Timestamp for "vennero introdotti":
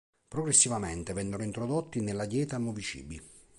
1.13-1.99